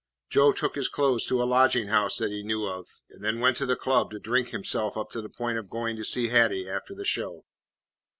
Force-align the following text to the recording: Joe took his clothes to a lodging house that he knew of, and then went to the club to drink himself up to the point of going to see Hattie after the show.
Joe 0.31 0.51
took 0.51 0.73
his 0.73 0.89
clothes 0.89 1.27
to 1.27 1.43
a 1.43 1.43
lodging 1.43 1.89
house 1.89 2.17
that 2.17 2.31
he 2.31 2.41
knew 2.41 2.65
of, 2.65 2.87
and 3.11 3.23
then 3.23 3.39
went 3.39 3.55
to 3.57 3.67
the 3.67 3.75
club 3.75 4.09
to 4.09 4.19
drink 4.19 4.49
himself 4.49 4.97
up 4.97 5.11
to 5.11 5.21
the 5.21 5.29
point 5.29 5.59
of 5.59 5.69
going 5.69 5.95
to 5.95 6.03
see 6.03 6.29
Hattie 6.29 6.67
after 6.67 6.95
the 6.95 7.05
show. 7.05 7.45